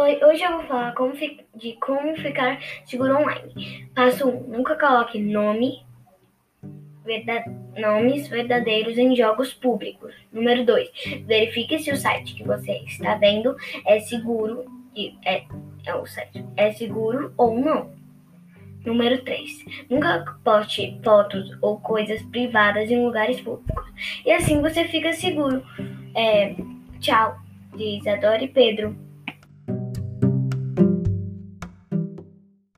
Oi, 0.00 0.18
hoje 0.24 0.42
eu 0.42 0.52
vou 0.52 0.62
falar 0.62 0.94
como 0.94 1.12
de 1.12 1.72
como 1.74 2.16
ficar 2.16 2.58
seguro 2.86 3.18
online. 3.18 3.86
Passo 3.94 4.30
1. 4.30 4.48
Nunca 4.48 4.74
coloque 4.74 5.18
nome, 5.18 5.84
verdade, 7.04 7.54
nomes 7.76 8.26
verdadeiros 8.26 8.96
em 8.96 9.14
jogos 9.14 9.52
públicos. 9.52 10.14
Número 10.32 10.64
2. 10.64 10.88
Verifique 11.26 11.78
se 11.78 11.92
o 11.92 11.96
site 11.98 12.34
que 12.34 12.42
você 12.44 12.78
está 12.86 13.16
vendo 13.16 13.54
é 13.84 14.00
seguro, 14.00 14.64
é, 14.96 15.44
é, 15.84 15.94
o 15.94 16.06
site, 16.06 16.46
é 16.56 16.72
seguro 16.72 17.34
ou 17.36 17.60
não. 17.60 17.92
Número 18.86 19.22
3. 19.22 19.86
Nunca 19.90 20.34
poste 20.42 20.98
fotos 21.04 21.58
ou 21.60 21.78
coisas 21.78 22.22
privadas 22.22 22.90
em 22.90 23.04
lugares 23.04 23.38
públicos. 23.42 23.84
E 24.24 24.32
assim 24.32 24.62
você 24.62 24.86
fica 24.86 25.12
seguro. 25.12 25.62
É, 26.16 26.56
tchau, 27.00 27.36
diz 27.76 28.06
Adore 28.06 28.48
Pedro. 28.48 29.09